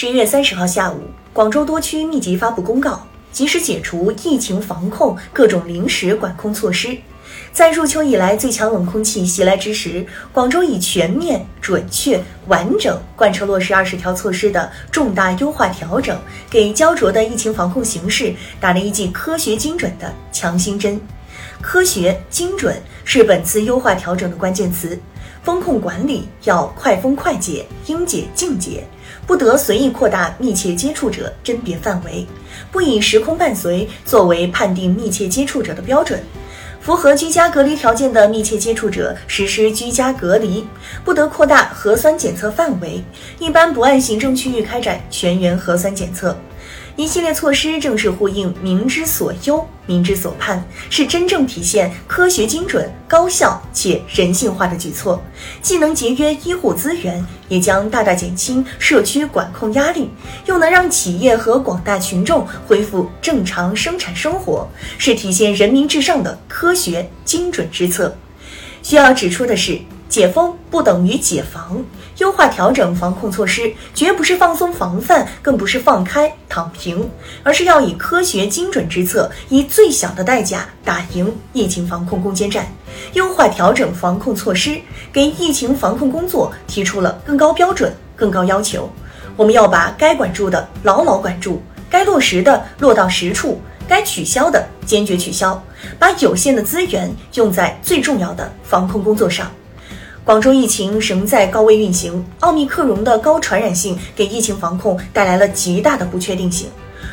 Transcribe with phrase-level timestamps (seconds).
[0.00, 0.98] 十一月三十号下午，
[1.30, 6.96] 广州多区密集发布公告，及时解除疫情防控各种临时管控措施。
[7.52, 20.98] 在入秋以来最强冷空气袭来之时，广州以全面、准确、完整贯彻落实二十条措施的重大优化调整，给焦灼的疫情防控形势打了一剂科学精准的强心针。
[21.60, 22.74] 科学精准
[23.04, 24.98] 是本次优化调整的关键词。
[25.42, 28.84] 风控管理要快封快解，应解尽解，
[29.26, 32.26] 不得随意扩大密切接触者甄别范围，
[32.70, 36.22] 不以时空伴随作为判定密切接触者的标准。
[36.80, 40.66] 符合居家隔离条件的密切接触者实施居家隔离，
[41.04, 43.02] 不得扩大核酸检测范围，
[43.38, 46.34] 一般不按行政区域开展全员核酸检测。
[46.96, 55.22] 一系列措施正是呼应民之所忧、民之所盼，是真正体现科学精准、高效且人性化的举措，
[55.62, 60.10] 既能节约医护资源，也将大大减轻社区管控压力，
[60.46, 68.14] 又能让企业和广大群众恢复正常生产生活，是体现人民至上的科学精准之策。
[68.82, 69.80] 需要指出的是。
[70.10, 71.82] 解封不等于解防，
[72.18, 77.08] 优化调整防控措施绝不是放松防范，更不是放开躺平，
[77.44, 82.66] 而是要以科学精准之策，以最小的代价打赢疫情防控攻坚战。
[83.12, 84.80] 优化调整防控措施，
[85.12, 88.90] 给疫情防控工作提出了更高标准、更高要求。
[89.36, 95.62] 我们要把该管住的牢牢管住，该落实的落到实处，该取消的坚决取消，
[96.00, 99.48] 把有限的资源用在最重要的防控工作上。
[100.22, 106.68] 广州疫情仍在高位运行，奥密克戎的高传染性给疫情防控带来了极大的不确定性。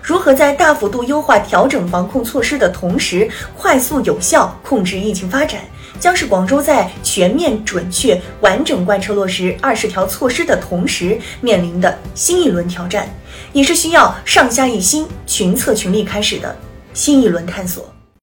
[0.00, 5.60] 如何在大幅度优化调整防控措施的同时，快速有效控制疫情发展，
[5.98, 13.08] 将是广州在全面、准确、完整贯彻落实二十条措施的同时面临的新一轮挑战，
[13.52, 16.56] 也是需要上下一心、群策群力开始的
[16.94, 17.91] 新一轮探索。